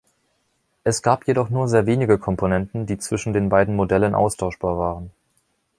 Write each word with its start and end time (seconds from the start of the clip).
Es 0.83 1.03
gab 1.03 1.27
jedoch 1.27 1.51
nur 1.51 1.67
sehr 1.67 1.85
wenige 1.85 2.17
Komponenten, 2.17 2.87
die 2.87 2.97
zwischen 2.97 3.33
den 3.33 3.49
beiden 3.49 3.75
Modellen 3.75 4.15
austauschbar 4.15 4.79
waren. 4.79 5.11